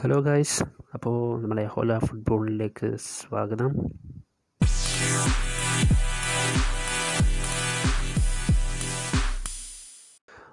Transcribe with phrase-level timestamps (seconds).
[0.00, 3.72] Hello guys അപ്പോൾ നമ്മളെ ഹോല ഫുട്ബോളിലേക്ക് സ്വാഗതം.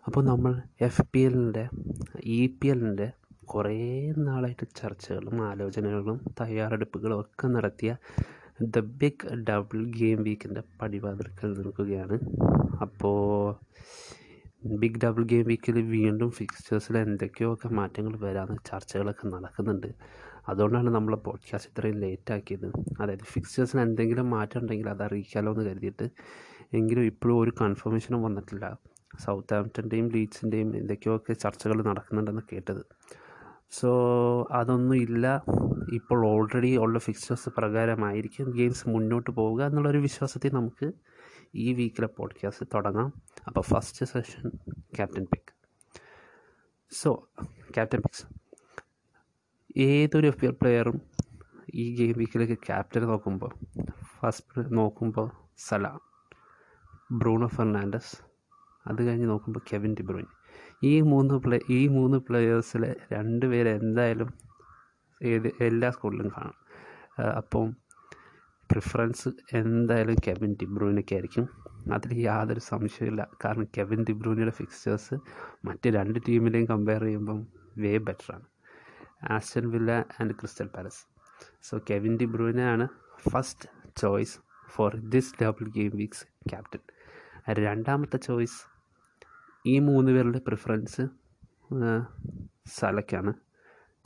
[0.07, 0.54] അപ്പോൾ നമ്മൾ
[0.88, 1.63] എഫ് പി എല്ലിന്റെ
[2.38, 3.07] ഇ പി എല്ലിന്റെ
[3.54, 3.78] കുറേ
[4.27, 7.93] നാളായിട്ട് ചർച്ചകളും ആലോചനകളും തയ്യാറെടുപ്പുകളും ഒക്കെ നടത്തിയ
[8.75, 12.17] ദ ബിഗ് ഡബിൾ ഗെയിം വീക്കിന്റെ പടിവാതിൽക്കൽ നിൽക്കുകയാണ്.
[12.87, 13.19] അപ്പോൾ
[14.66, 19.88] ബിഗ് ഡബിൾ ഗെയിം വീക്കിൽ വീണ്ടും ഫിക്സ്റ്റേഴ്സിൽ എന്തൊക്കെയൊക്കെ മാറ്റങ്ങൾ വരാമെന്ന് ചർച്ചകളൊക്കെ നടക്കുന്നുണ്ട്.
[20.50, 26.09] അതുകൊണ്ടാണ് നമ്മൾ പോഡ്കാസ്റ്റ് ഇത്രയും ലേറ്റാക്കിയത് അതായത് ഫിക്സ്റ്റേഴ്സിന് എന്തെങ്കിലും മാറ്റം ഉണ്ടെങ്കിൽ അത് അറിയിക്കാമല്ലോ എന്ന് കരുതിയിട്ട്
[26.73, 28.77] എങ്കിലും ഇപ്പോഴും ഒരു കൺഫർമേഷനും വന്നിട്ടില്ല.
[29.26, 32.86] സൗത്ത് ആംപ്റ്റന്റെയും ലീഡ്സിന്റെയും എന്തൊക്കെയൊക്കെ ചർച്ചകൾ നടക്കുന്നുണ്ടെന്ന് കേട്ടത്.
[33.72, 35.44] സോ അതൊന്നും ഇല്ല.
[35.94, 40.91] ഇപ്പോൾ ഓൾറെഡി ഉള്ള ഫിക്സ്റ്റേഴ്സ് പ്രകാരമായിരിക്കും ഗെയിംസ് മുന്നോട്ട് പോവുക എന്നുള്ളൊരു വിശ്വാസത്തിൽ നമുക്ക്
[41.55, 43.14] ഈ വീക്കിലെ പോഡ്കാസ്റ്റ് തുടങ്ങാം.
[43.49, 44.45] അപ്പോൾ first session
[44.95, 45.53] captain pick
[46.91, 47.12] so
[47.75, 48.25] captain picks
[49.85, 50.98] ഏതൊരു എഫ് പി പ്ലെയറും
[51.73, 53.52] ഈ ഗെയിം വീക്കിലേക്ക് ക്യാപ്റ്റനെ നോക്കുമ്പോൾ
[54.14, 55.27] ഫസ്റ്റ് നോക്കുമ്പോൾ
[55.59, 55.88] സല
[57.20, 58.14] ബ്രൂണോ ഫെർണാണ്ടസ്
[58.86, 60.27] അത് കഴിഞ്ഞ് നോക്കുമ്പോൾ കെവിൻ ഡിബ്രൂൻ
[60.83, 64.30] ഈ മൂന്ന് പ്ലേ ഈ മൂന്ന് പ്ലെയേഴ്സിലെ രണ്ട് പേര് എന്തായാലും
[65.22, 66.58] ഏത് എല്ലാ സ്കൂളിലും കാണും.
[67.39, 67.66] അപ്പം
[68.70, 71.45] പ്രിഫറൻസ് എന്തായാലും കെവിൻ ഡിബ്രൂനൊക്കെ ആയിരിക്കും
[71.88, 75.16] അതിൽ യാതൊരു സംശയമില്ല കാരണം കെവിൻ ഡിബ്രൂനിയുടെ ഫിക്സേഴ്സ്
[75.66, 77.39] മറ്റ് രണ്ട് ടീമിലെയും കമ്പയർ ചെയ്യുമ്പം
[77.77, 78.47] വേ ബെറ്ററാണ്
[79.30, 81.02] Aston Villa and Crystal Palace
[81.63, 82.88] so Kevin ഡിബ്രൂനാണ്
[83.30, 84.38] first choice
[84.69, 86.83] for this double game weeks captain
[87.59, 88.59] രണ്ടാമത്തെ ചോയ്സ്
[89.66, 91.03] ഈ മൂന്ന് പേരുടെ പ്രിഫറൻസ്
[92.67, 93.33] സലയ്ക്കാണ്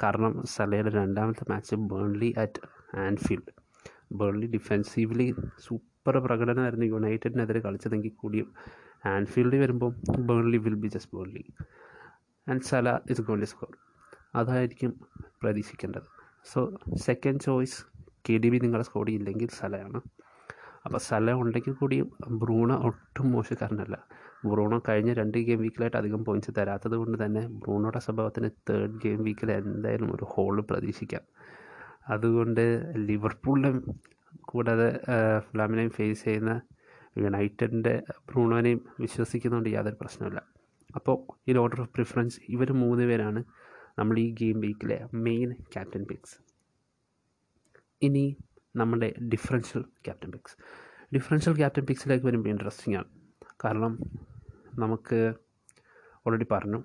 [0.04, 2.62] കാരണം സലയുടെ രണ്ടാമത്തെ match Burnley at
[2.98, 3.54] Anfield
[4.12, 5.28] Burnley defensively
[5.60, 8.54] super പ്രകടനമായിരുന്നു യുണൈറ്റഡിനെതിരെ കളിച്ചതെങ്കിൽ കൂടിയും.
[9.06, 11.46] ആൻഫീൽഡിൽ വരുമ്പോൾ Burnley will be just Burnley.
[12.50, 13.78] And Salah is to score.
[14.36, 15.02] അതായിരിക്കും
[15.42, 16.02] പ്രതീക്ഷിക്കേണ്ടത്.
[16.54, 17.86] So second choice
[18.30, 20.02] K D B നിങ്ങളുടെ സ്കോഡിൽ ഇല്ലെങ്കിൽ സലയാണ്.
[20.86, 24.08] അപ്പോൾ സല ഉണ്ടെങ്കിൽ കൂടിയും ബ്രൂണ ഒട്ടും മോശക്കാരനല്ല.
[24.46, 29.52] ബ്രൂണോ കഴിഞ്ഞ രണ്ട് ഗെയിം വീക്കിലായിട്ട് അധികം പോയിന്റ്സ് തരാത്തത് കൊണ്ട് തന്നെ ബ്രൂണോയുടെ സ്വഭാവത്തിന് തേർഡ് ഗെയിം വീക്കിൽ
[29.52, 31.22] എന്തായാലും ഒരു ഹോൾ പ്രതീക്ഷിക്കാം.
[32.08, 33.82] അതുകൊണ്ട് ലിവർപൂളിനെ
[34.42, 34.90] കൂടാതെ
[35.48, 36.54] ഫ്ലാമിനെയും ഫേസ് ചെയ്യുന്ന
[37.18, 37.94] യുണൈറ്റഡിന്റെ
[38.28, 40.40] ബ്രൂണോനെയും വിശ്വസിക്കുന്നതുകൊണ്ട് യാതൊരു പ്രശ്നമില്ല
[40.90, 41.18] അപ്പോൾ
[41.48, 43.42] ഈ ഓർഡർ ഓഫ് പ്രിഫറൻസ് ഇവർ മൂന്ന് പേരാണ്
[44.00, 46.36] നമ്മൾ ഈ ഗെയിം വീക്കിലെ മെയിൻ ക്യാപ്റ്റൻ പിക്സ്
[48.02, 48.26] ഇനി
[48.76, 50.56] നമ്മുടെ differential captain picks
[51.16, 53.10] differential captain പിക്സിലേക്ക് വരുമ്പോൾ ഇൻട്രസ്റ്റിംഗ് ആണ്.
[53.64, 53.94] കാരണം
[54.76, 55.20] നമുക്ക്
[56.26, 56.80] ഓൾറെഡി പറഞ്ഞു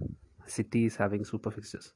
[0.49, 1.91] City is having super fixtures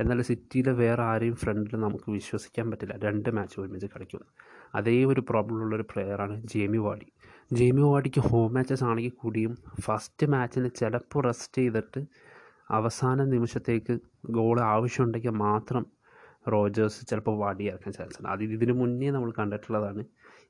[0.00, 2.96] എന്നാൽ സിറ്റിയിലെ വേറെ ആരെയും ഫ്രണ്ടിൽ നമുക്ക് വിശ്വസിക്കാൻ പറ്റില്ല.
[3.02, 4.26] രണ്ട് മാച്ച് ഒരുമിച്ച് കളിക്കുന്നു
[4.74, 7.12] അതേ ഒരു പ്രോബ്ലം ഉള്ളൊരു പ്ലെയറാണ് ജേമി വാഡി
[7.52, 12.06] ജേമി വാഡിക്ക് ഹോം മാച്ചസ് ആണെങ്കിൽ കൂടിയും ഫസ്റ്റ് മാച്ചിന് ചിലപ്പോൾ റെസ്റ്റ് ചെയ്തിട്ട്
[12.70, 13.98] അവസാന നിമിഷത്തേക്ക്
[14.30, 15.86] ഗോൾ ആവശ്യമുണ്ടെങ്കിൽ മാത്രം
[16.48, 18.28] റോജേഴ്സ് ചിലപ്പോൾ വാടി ഇറക്കാൻ ചാൻസ് ഉണ്ട്.
[18.28, 20.04] അത് ഇതിന് മുന്നേ നമ്മൾ കണ്ടിട്ടുള്ളതാണ്.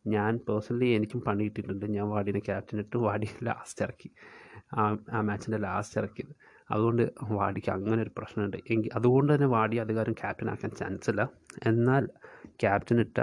[0.06, 1.86] ഞാൻ പേഴ്സണലി എനിക്കും പണി കിട്ടിയിട്ടുണ്ട്.
[1.86, 4.10] ഞാൻ വാടിനെ ക്യാപ്റ്റൻ ഇട്ട് വാടി ലാസ്റ്റ് ഇറക്കി.
[4.74, 6.34] ആ ആ മാച്ചിന്റെ ലാസ്റ്റ് ഇറക്കിയത്.
[6.70, 8.56] അതുകൊണ്ട് വാടിക്ക് അങ്ങനെ ഒരു പ്രശ്നമുണ്ട്.
[8.70, 11.22] എങ്കിൽ അതുകൊണ്ട് തന്നെ വാടി അധികാരം ക്യാപ്റ്റൻ ആക്കാൻ ചാൻസ് ഇല്ല.
[11.66, 12.04] എന്നാൽ
[12.62, 13.18] ക്യാപ്റ്റൻ ഇട്ട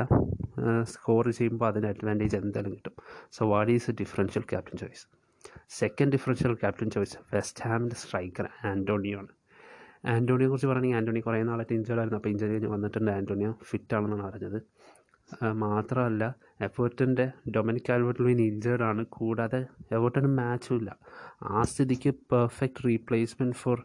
[0.83, 2.95] സ്കോർ ചെയ്യുമ്പോൾ അതിന് അഡ്വാന്റേജ് എന്തായാലും കിട്ടും.
[3.31, 5.05] So Vardy is a differential captain choice
[5.69, 9.31] second differential captain choice West ഹാമിന്റെ striker Antonio ആണ്.
[10.05, 12.19] ആന്റോണിയെ കുറിച്ച് പറയുകയാണെങ്കിൽ ആന്റോണി കുറേ നാളായിട്ട് ഇഞ്ചേർഡ് ആയിരുന്നു.
[12.19, 14.59] അപ്പോൾ ഇഞ്ചറി കഴിഞ്ഞ് വന്നിട്ടുണ്ട് ആന്റോണിയോ ഫിറ്റ് ആണെന്നാണ് അറിഞ്ഞത്.
[15.63, 16.23] മാത്രമല്ല
[16.61, 17.25] എഫേർട്ടിന്റെ
[17.55, 19.03] ഡൊമിനിക് ആൽബർട്ട് ഇഞ്ചേർഡ് ആണ്.
[19.17, 19.61] കൂടാതെ
[19.95, 20.89] എഫേർട്ടിന് മാച്ചും ഇല്ല.
[21.43, 23.79] ആ സ്ഥിതിക്ക് perfect replacement for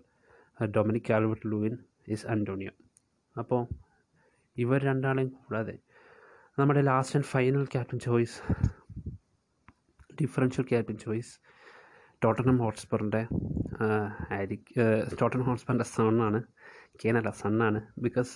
[0.77, 1.75] Dominic Calvert Lewin
[2.09, 2.72] is Antonio
[3.37, 3.62] അപ്പോൾ
[4.56, 5.77] ഇവർ രണ്ടാളെയും കൂടാതെ
[6.59, 8.38] നമ്മുടെ last and final captain choice
[10.22, 11.32] differential captain choice
[12.22, 13.21] Tottenham ഹോട്ട്സ്പറിന്റെ
[15.21, 16.43] Tottenham ഹോട്ട്സ്പറിന്റെ സണ്ണാണ്
[17.04, 18.32] കേനല്ല സണ്ണാണ് ബിക്കോസ്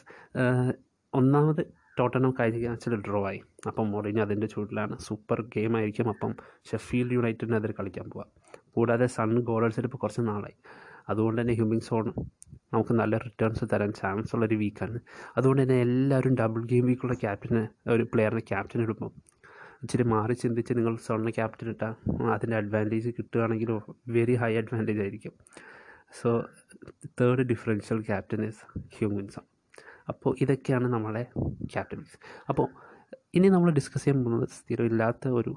[1.13, 1.63] ഒന്നാമത്
[1.99, 6.37] ടോട്ടനം കഴിഞ്ഞ മാച്ചിൽ ഡ്രോ ആയി അപ്പം മൊറിഞ്ഞ് അതിന്റെ ചൂടിലാണ് സൂപ്പർ ഗെയിം ആയിരിക്കും അപ്പം
[6.71, 8.29] ഷെഫീൽഡ് യുണൈറ്റഡിനെതിരെ കളിക്കാൻ പോവാം.
[8.71, 10.57] കൂടാതെ സൺ ഗോൾ കുറച്ച് നാളായി.
[11.09, 12.13] അതുകൊണ്ട് തന്നെ ഹ്യൂമിങ് സോൺ
[12.75, 15.01] നമുക്ക് നല്ല റിട്ടേൺസ് തരാൻ ചാൻസ് ഉള്ളൊരു വീക്കാണ്
[15.37, 19.11] അതുകൊണ്ട് തന്നെ എല്ലാവരും ഡബിൾ ഗെയിം വീക്കുള്ള ക്യാപ്റ്റന് ഒരു പ്ലെയറിനെ ക്യാപ്റ്റൻ ഇടുമ്പോൾ
[19.83, 21.95] ഇച്ചിരി മാറി ചിന്തിച്ച് നിങ്ങൾ സോണിനെ ക്യാപ്റ്റൻ ഇട്ടാൽ
[22.33, 25.33] അതിന്റെ അഡ്വാന്റേജ് കിട്ടുകയാണെങ്കിൽ വെരി ഹൈ അഡ്വാന്റേജ് ആയിരിക്കും.
[26.23, 26.45] So
[27.21, 28.63] third differential captain is
[28.99, 29.52] Heung min Son
[30.09, 31.25] അപ്പോൾ ഇതൊക്കെയാണ് നമ്മളെ
[31.75, 32.17] ക്യാപ്റ്റൻസ്
[32.49, 32.67] അപ്പോൾ
[33.35, 35.53] ഇനി നമ്മൾ ഡിസ്കസ് ചെയ്യാൻ പോകുന്നത് സ്ഥിരമില്ലാത്ത ഒരു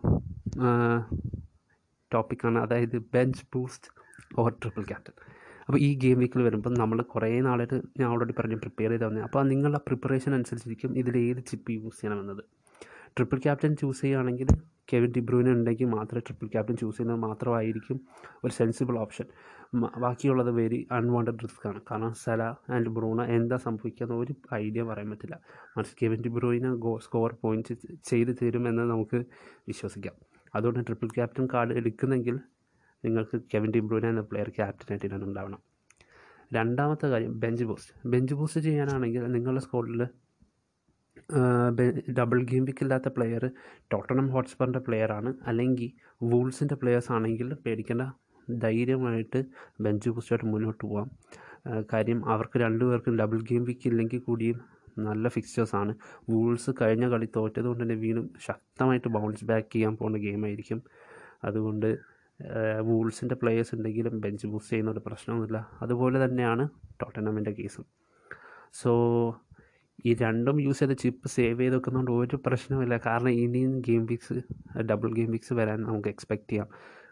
[2.11, 3.89] ടോപ്പിക്കാണ് അതായത് bench boost
[4.37, 5.15] or triple captain
[5.61, 9.43] അപ്പോൾ ഈ ഗെയിം വീക്കിൽ വരുമ്പോൾ നമ്മൾ കുറേ നാളായിട്ട് ഞാൻ ഓൾറെഡി പറഞ്ഞു പ്രിപ്പയർ ചെയ്ത് വന്നത് അപ്പോൾ
[9.47, 12.43] നിങ്ങളുടെ പ്രിപ്പറേഷൻ അനുസരിച്ചിരിക്കും ഇതിൽ ഏത് ചിപ്പ് യൂസ് ചെയ്യണമെന്നത്.
[13.17, 14.49] ട്രിപ്പിൾ ക്യാപ്റ്റൻ ചൂസ് ചെയ്യുകയാണെങ്കിൽ
[14.91, 17.97] കെവിൻ ഡിബ്രൂവിനെ ഉണ്ടെങ്കിൽ മാത്രമേ ട്രിപ്പിൾ ക്യാപ്റ്റൻ ചൂസ് ചെയ്യുന്നത് മാത്രമായിരിക്കും
[18.43, 19.27] ഒരു സെൻസിബിൾ ഓപ്ഷൻ
[19.99, 21.79] ബാക്കിയുള്ളത് വെരി അൺവാണ്ടഡ് റിസ്ക് ആണ്.
[21.91, 25.37] കാരണം സല ആൻഡ് ബ്രൂണ എന്താ സംഭവിക്കുക ഒരു ഐഡിയ പറയാൻ പറ്റില്ല.
[25.77, 27.75] മറിച്ച് കെവിൻ ഡിബ്രൂവിനെ ഗോ സ്കോർ പോയിന്റ്
[28.09, 29.21] ചെയ്ത് തരുമെന്ന് നമുക്ക്
[29.67, 30.15] വിശ്വസിക്കാം.
[30.55, 32.35] അതുകൊണ്ട് ട്രിപ്പിൾ ക്യാപ്റ്റൻ കാർഡ് എടുക്കുന്നെങ്കിൽ
[33.05, 35.61] നിങ്ങൾക്ക് കെവിൻ ഡിബ്രൂവിനെ എന്ന പ്ലെയർ ക്യാപ്റ്റനായിട്ട് ഇതിനുണ്ടാവണം
[36.53, 40.01] രണ്ടാമത്തെ കാര്യം ബെഞ്ച് ബൂസ്റ്റ് ബെഞ്ച് ബൂസ്റ്റ് ചെയ്യാനാണെങ്കിൽ നിങ്ങളുടെ സ്കോഡിൽ
[42.17, 43.43] ഡബിൾ ഗെയിം വിക്ക് ഇല്ലാത്ത പ്ലെയർ
[43.91, 45.91] ടോട്ടനം ഹോട്ട്സ്പറിന്റെ പ്ലെയറാണ് അല്ലെങ്കിൽ
[46.23, 48.03] വൂൾസിന്റെ പ്ലെയേഴ്സ് ആണെങ്കിൽ പേടിക്കേണ്ട.
[48.59, 49.39] ധൈര്യമായിട്ട്
[49.81, 51.07] ബെഞ്ച് ബൂസ്റ്റായിട്ട് മുന്നോട്ട് പോകാം
[51.93, 54.57] കാര്യം അവർക്ക് രണ്ടുപേർക്കും ഡബിൾ ഗെയിം വിക്ക് ഇല്ലെങ്കിൽ കൂടിയും
[54.99, 55.93] നല്ല ഫിക്സ്റ്റേഴ്സാണ്
[56.29, 60.81] വൂൾസ് കഴിഞ്ഞ കളി തോറ്റത് കൊണ്ട് തന്നെ വീണ്ടും ശക്തമായിട്ട് ബൗൺസ് ബാക്ക് ചെയ്യാൻ പോകുന്ന ഗെയിമായിരിക്കും
[61.43, 61.89] അതുകൊണ്ട്
[62.81, 65.69] വൂൾസിന്റെ പ്ലെയേഴ്സ് ഉണ്ടെങ്കിലും ബെഞ്ച് ബൂസ്റ്റ് ചെയ്യുന്നൊരു പ്രശ്നമൊന്നുമില്ല.
[65.81, 66.69] അതുപോലെ തന്നെയാണ്
[67.01, 67.85] ടോട്ടനമിന്റെ കേസും
[68.73, 68.91] സോ
[70.05, 74.35] ഈ രണ്ടും യൂസ് ചെയ്ത ചിപ്പ് സേവ് ചെയ്ത് വെക്കുന്നതുകൊണ്ട് ഒരു പ്രശ്നമില്ല കാരണം ഇനിയും game weeks
[74.91, 76.69] double game weeks വരാൻ നമുക്ക് എക്സ്പെക്റ്റ് ചെയ്യാം.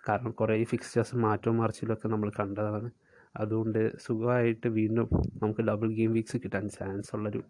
[0.09, 2.89] കാരണം കുറേ ഫിക്സ്റ്റേഴ്സ് മാറ്റവും മറിച്ചിലൊക്കെ നമ്മൾ കണ്ടതാണ്.
[3.37, 5.07] അതുകൊണ്ട് സുഖമായിട്ട് വീണ്ടും
[5.43, 7.41] നമുക്ക് ഡബിൾ ഗെയിം വീക്സ് കിട്ടാൻ ചാൻസ് ഉള്ളൊരു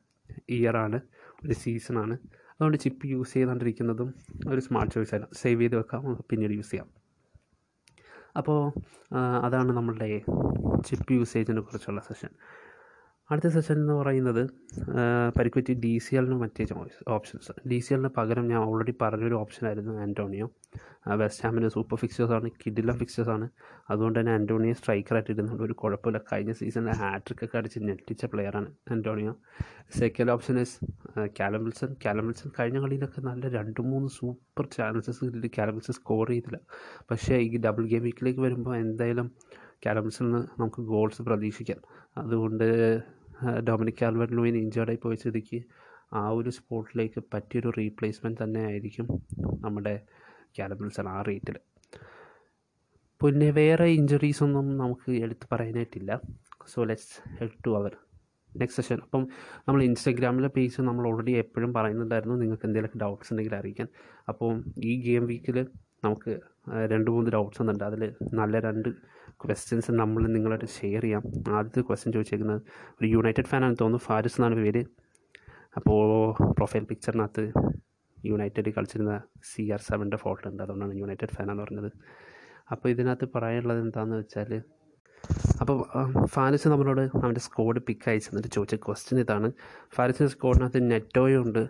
[0.50, 1.00] ഇയറാണ്
[1.44, 2.16] ഒരു സീസണാണ്
[2.54, 4.14] അതുകൊണ്ട് ചിപ്പ് യൂസ് ചെയ്തുകൊണ്ടിരിക്കുന്നതും
[4.48, 5.36] ഒരു സ്മാർട്ട് ചോയ്സ് ആയിരുന്നു.
[5.36, 6.90] സേവ് ചെയ്ത് വെക്കാം പിന്നീട് യൂസ് ചെയ്യാം.
[8.40, 8.60] അപ്പോൾ
[9.46, 10.10] അതാണ് നമ്മളുടെ
[10.88, 12.32] ചിപ്പ് യൂസേജിനെ കുറിച്ചുള്ള സെഷൻ
[13.34, 14.42] അടുത്ത സെഷൻ എന്ന് പറയുന്നത്
[15.38, 19.94] പരിക്കുറ്റി ഡി സി എല്ലിന് മറ്റേ ചോയ്സ് ഓപ്ഷൻസ് ഡി സി എല്ലിന് പകരം ഞാൻ ഓൾറെഡി പറഞ്ഞൊരു ഓപ്ഷനായിരുന്നു
[20.06, 20.48] ആന്റോണിയോ
[21.22, 23.48] വെസ്റ്റ് ഹാമിന്റെ സൂപ്പർ ഫിക്സേഴ്സാണ് കിഡിലം ഫിക്സേഴ്സാണ്
[23.92, 26.20] അതുകൊണ്ട് തന്നെ ആന്റോണിയോ സ്ട്രൈക്കറായിട്ട് ഇരുന്നുകൊണ്ട് ഒരു കുഴപ്പമില്ല.
[26.30, 29.34] കഴിഞ്ഞ സീസണിൽ ഹാട്രിക് ഒക്കെ അടിച്ച് ഞെട്ടിച്ച പ്ലെയറാണ് Antonio
[30.00, 30.78] second option is
[31.40, 36.60] Callum Wilson Callum Wilson കഴിഞ്ഞ കളിയിലൊക്കെ നല്ല രണ്ട് മൂന്ന് സൂപ്പർ ചാൻസസ് കാലംബിൾസൺ സ്കോർ ചെയ്തില്ല.
[37.12, 39.30] പക്ഷേ ഈ ഡബിൾ ഗെയിം വീക്കിലേക്ക് വരുമ്പോൾ എന്തായാലും
[39.86, 41.82] കാലംബിൾസിൽ നിന്ന് നമുക്ക് ഗോൾസ് പ്രതീക്ഷിക്കാം.
[42.22, 42.68] അതുകൊണ്ട്
[43.62, 45.60] ഡൊമിനിക് ആൽബർട്ട് ലൂയിൻ ഇഞ്ചേർഡായി പോയ സ്ഥിതിക്ക്
[46.14, 49.08] ആ ഒരു സ്പോട്ടിലേക്ക് പറ്റിയൊരു റീപ്ലേസ്മെന്റ് തന്നെ ആയിരിക്കും
[49.60, 50.06] നമ്മുടെ
[50.58, 51.58] ക്യാലബിൾസൺ ആ റേറ്റിൽ
[53.24, 56.22] പിന്നെ വേറെ ഇഞ്ചുറീസൊന്നും നമുക്ക് എടുത്ത് പറയാനായിട്ടില്ല.
[56.68, 57.98] So let's head to our
[58.58, 59.28] next session അപ്പം
[59.68, 62.36] നമ്മൾ ഇൻസ്റ്റാഗ്രാമിലെ പേജ് നമ്മൾ ഓൾറെഡി എപ്പോഴും പറയുന്നുണ്ടായിരുന്നു.
[62.36, 63.88] നിങ്ങൾക്ക് എന്തെങ്കിലും ഡൗട്ട്സ് ഉണ്ടെങ്കിൽ അറിയിക്കാൻ.
[64.30, 65.68] അപ്പം ഈ ഗെയിം വീക്കിൽ
[66.04, 66.40] നമുക്ക്
[66.92, 67.84] രണ്ട് മൂന്ന് ഡൗട്ട്സ് ഒന്നുണ്ട്.
[67.84, 68.90] അതിൽ നല്ല രണ്ട്
[69.42, 71.24] ക്വസ്റ്റ്യൻസ് നമ്മൾ നിങ്ങളായിട്ട് ഷെയർ ചെയ്യാം.
[71.56, 72.62] ആദ്യത്തെ ക്വസ്റ്റ്യൻ ചോദിച്ചേക്കുന്നത്
[73.00, 74.06] ഒരു യുണൈറ്റഡ് ഫാനാണെന്ന് തോന്നുന്നു.
[74.06, 74.84] ഫാരിസ് എന്നാണ് പേര്.
[75.78, 76.04] അപ്പോൾ
[76.58, 77.46] പ്രൊഫൈൽ പിക്ചറിനകത്ത്
[78.26, 79.14] യുണൈറ്റഡ് കളിച്ചിരുന്ന
[79.52, 80.62] സി ആർ സെവന്റെ ഫോട്ടോ ഉണ്ട്.
[80.64, 81.90] അതുകൊണ്ടാണ് യുണൈറ്റഡ് ഫാനാന്ന് പറഞ്ഞത്.
[82.72, 84.52] അപ്പോൾ ഇതിനകത്ത് പറയാനുള്ളത് എന്താണെന്ന് വെച്ചാൽ
[85.62, 85.78] അപ്പോൾ
[86.26, 89.48] ഫാരിസ് നമ്മളോട് അവന്റെ സ്കോഡ് പിക്ക് അയച്ചു എന്നിട്ട് ചോദിച്ച ക്വസ്റ്റ്യൻ ഇതാണ്.
[89.96, 91.62] ഫാരിസിന്റെ സ്കോഡിനകത്ത് നെറ്റോയും ഉണ്ട്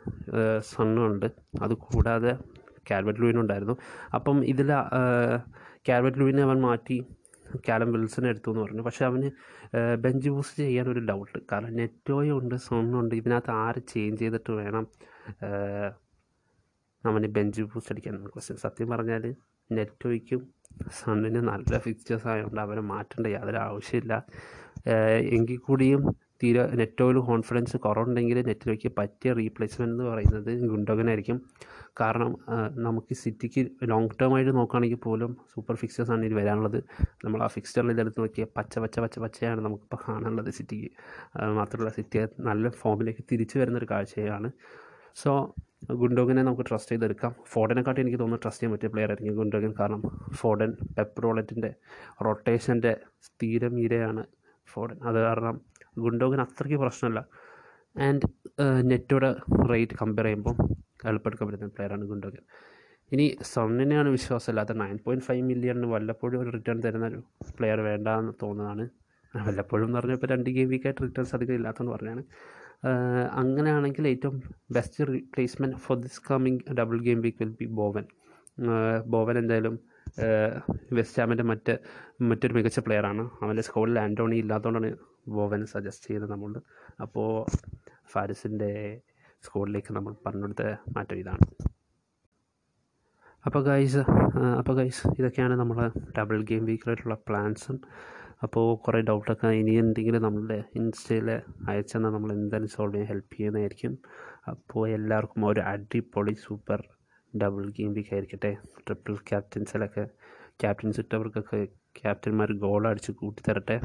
[0.72, 1.28] സണ്ണും ഉണ്ട്.
[1.62, 2.32] അതുകൂടാതെ
[2.92, 3.76] കാൽവറ്റ് ലൂയിനുണ്ടായിരുന്നു
[4.16, 4.72] അപ്പം ഇതിൽ
[5.90, 6.98] കാൽവറ്റ് ലൂയിനെ അവൻ മാറ്റി
[7.70, 8.82] കാലം വിൽസൺ എടുത്തു എന്ന് പറഞ്ഞു.
[8.82, 9.30] പക്ഷേ അവന്
[9.96, 14.88] ബെഞ്ച് ബൂസ്റ്റ് ചെയ്യാൻ ഒരു ഡൗട്ട് കാരണം നെറ്റോയും ഉണ്ട് സോണുണ്ട് ഇതിനകത്ത് ആര് ചേഞ്ച് ചെയ്തിട്ട് വേണം
[17.04, 19.24] അവന് ബെഞ്ച് ബൂസ്റ്റ് അടിക്കാൻ ക്വസ്റ്റ്യൻ സത്യം പറഞ്ഞാൽ
[19.70, 20.42] നെറ്റോയ്ക്കും
[21.00, 24.14] സണ്ണിന് നല്ല ഫിക്ചേഴ്സ് ആയതുകൊണ്ട് അവനെ മാറ്റേണ്ട യാതൊരു ആവശ്യമില്ല.
[25.36, 26.02] എങ്കിൽ കൂടിയും
[26.44, 31.38] തീരെ നെറ്റോയിൽ കോൺഫിഡൻസ് കുറവുണ്ടെങ്കിൽ നെറ്റിലേക്ക് പറ്റിയ റീപ്ലേസ്മെന്റ് എന്ന് പറയുന്നത് ഗുണ്ടോഗനായിരിക്കും
[32.02, 32.32] കാരണം
[32.86, 36.80] നമുക്ക് സിറ്റിക്ക് ലോങ് ടേം ആയിട്ട് നോക്കുകയാണെങ്കിൽ പോലും സൂപ്പർ ഫിക്സേഴ്സാണ് ഇനി വരാനുള്ളത്.
[37.26, 40.90] നമ്മൾ ആ ഫിക്സ്റ്ററിൽ ഇതെടുത്ത് നോക്കിയാൽ പച്ച പച്ച പച്ച പച്ചയാണ് നമുക്കിപ്പോൾ കാണാനുള്ളത് സിറ്റിക്ക്.
[41.60, 42.20] മാത്രമല്ല സിറ്റി
[42.50, 44.52] നല്ല ഫോമിലേക്ക് തിരിച്ചു വരുന്നൊരു കാഴ്ചയാണ്.
[45.22, 45.32] സോ
[46.02, 47.32] ഗുണ്ടോഗനെ നമുക്ക് ട്രസ്റ്റ് ചെയ്തെടുക്കാം.
[47.54, 49.72] ഫോർഡനെക്കാട്ടി എനിക്ക് തോന്നുന്നു ട്രസ്റ്റ് ചെയ്യാൻ പറ്റിയ പ്ലെയർ ആയിരിക്കും ഗുണ്ടോഗൻ.
[49.80, 50.02] കാരണം
[50.42, 51.72] ഫോഡൻ പെപ്രോളറ്റിന്റെ
[52.28, 52.94] റൊട്ടേഷന്റെ
[53.28, 54.24] സ്ഥിരമീരയാണ്
[54.74, 55.56] ഫോഡൻ അത് കാരണം
[56.06, 57.22] ഗുണ്ടോഗൻ അത്രയ്ക്ക് പ്രശ്നമല്ല.
[57.96, 58.28] ആൻഡ്
[58.84, 59.30] നെറ്റോടെ
[59.70, 60.56] റേറ്റ് കമ്പയർ ചെയ്യുമ്പോൾ
[61.06, 62.44] എളുപ്പമെടുക്കാൻ പറ്റുന്ന പ്ലെയറാണ് ഗുണ്ടോഗൻ
[63.12, 67.20] ഇനി സണ്ണിനെയാണ് വിശ്വാസമില്ലാത്ത നയൻ പോയിന്റ് ഫൈവ് മില്യണിന് വല്ലപ്പോഴും ഒരു റിട്ടേൺ തരുന്ന ഒരു
[67.58, 68.86] പ്ലെയർ വേണ്ട എന്ന് തോന്നുന്നതാണ്
[69.34, 72.24] വല്ലപ്പോഴും എന്ന് പറഞ്ഞപ്പോൾ രണ്ട് ഗെയിം വീക്കായിട്ട് റിട്ടേൺസ് അധികം ഇല്ലാത്തതെന്ന് പറഞ്ഞാണ്
[73.36, 74.38] അങ്ങനെയാണെങ്കിൽ ഏറ്റവും
[74.72, 78.06] best replacement for this coming double game week will be Bowen
[79.06, 79.76] Bowen എന്തായാലും
[80.94, 81.74] വെസ്റ്റ് ഹാമിന്റെ മറ്റ്
[82.24, 84.92] മറ്റൊരു മികച്ച പ്ലെയറാണ് അവന്റെ സ്കോഡിൽ ആന്റോണി ഇല്ലാത്തതുകൊണ്ടാണ്
[85.30, 86.54] ബോവൻ സജസ്റ്റ് ചെയ്തത് നമ്മൾ
[87.00, 87.30] അപ്പോൾ
[88.14, 88.72] ഫാരിസിന്റെ
[89.46, 90.64] സ്കൂളിലേക്ക് നമ്മൾ പറഞ്ഞെടുത്ത
[90.96, 91.46] മാറ്റം ഇതാണ്.
[93.46, 94.02] അപ്പോൾ ഗൈസ്
[94.60, 95.78] അപ്പോൾ ഗൈസ് ഇതൊക്കെയാണ് നമ്മൾ
[96.18, 97.78] ഡബിൾ ഗെയിം വീക്കിലായിട്ടുള്ള പ്ലാൻസും
[98.46, 101.28] അപ്പോൾ കുറേ ഡൗട്ടൊക്കെ ഇനി എന്തെങ്കിലും നമ്മളുടെ ഇൻസ്റ്റയിൽ
[101.72, 103.94] അയച്ചെന്നാൽ നമ്മൾ എന്തായാലും സോൾവ് ചെയ്യാൻ ഹെൽപ്പ് ചെയ്യുന്നതായിരിക്കും.
[104.52, 106.80] അപ്പോൾ എല്ലാവർക്കും ഒരു അടിപൊളി സൂപ്പർ
[107.34, 108.52] ഡബിൾ ഗെയിം വീക്ക് ആയിരിക്കട്ടെ.
[108.86, 110.06] ട്രിപ്പിൾ ക്യാപ്റ്റൻസിലൊക്കെ
[110.64, 111.62] ക്യാപ്റ്റൻസ് ഇട്ടവർക്കൊക്കെ
[112.00, 113.78] ക്യാപ്റ്റന്മാർ ഗോൾ അടിച്ച് കൂട്ടിത്തരട്ടെ.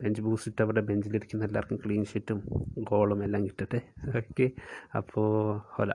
[0.00, 2.38] ബെഞ്ച് ബൂസ്റ്റ് ഇട്ടവരുടെ ബെഞ്ചിലിരിക്കുന്ന എല്ലാവർക്കും ക്ലീൻ ഷീറ്റും
[2.82, 3.80] ഗോളും എല്ലാം കിട്ടട്ടെ
[4.16, 4.46] ഓക്കെ
[4.96, 5.28] അപ്പോൾ
[5.72, 5.92] ഹൊല